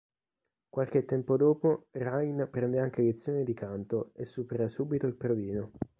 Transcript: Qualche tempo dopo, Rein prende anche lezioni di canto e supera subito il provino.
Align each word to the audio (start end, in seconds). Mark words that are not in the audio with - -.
Qualche 0.67 1.05
tempo 1.05 1.37
dopo, 1.37 1.85
Rein 1.91 2.47
prende 2.49 2.79
anche 2.79 3.03
lezioni 3.03 3.43
di 3.43 3.53
canto 3.53 4.13
e 4.15 4.25
supera 4.25 4.67
subito 4.67 5.05
il 5.05 5.13
provino. 5.15 5.73